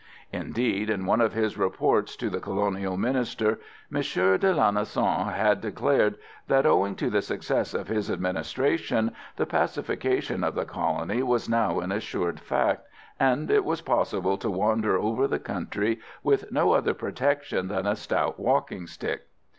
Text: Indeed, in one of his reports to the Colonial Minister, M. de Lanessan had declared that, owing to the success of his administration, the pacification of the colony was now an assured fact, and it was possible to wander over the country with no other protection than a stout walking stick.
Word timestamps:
Indeed, 0.33 0.89
in 0.89 1.05
one 1.05 1.21
of 1.21 1.33
his 1.33 1.59
reports 1.59 2.15
to 2.15 2.31
the 2.31 2.39
Colonial 2.39 2.97
Minister, 2.97 3.59
M. 3.93 4.01
de 4.01 4.51
Lanessan 4.51 5.31
had 5.31 5.61
declared 5.61 6.17
that, 6.47 6.65
owing 6.65 6.95
to 6.95 7.11
the 7.11 7.21
success 7.21 7.75
of 7.75 7.87
his 7.87 8.09
administration, 8.09 9.11
the 9.35 9.45
pacification 9.45 10.43
of 10.43 10.55
the 10.55 10.65
colony 10.65 11.21
was 11.21 11.47
now 11.47 11.79
an 11.81 11.91
assured 11.91 12.39
fact, 12.39 12.87
and 13.19 13.51
it 13.51 13.63
was 13.63 13.81
possible 13.81 14.39
to 14.39 14.49
wander 14.49 14.97
over 14.97 15.27
the 15.27 15.37
country 15.37 15.99
with 16.23 16.51
no 16.51 16.71
other 16.71 16.95
protection 16.95 17.67
than 17.67 17.85
a 17.85 17.95
stout 17.95 18.39
walking 18.39 18.87
stick. 18.87 19.27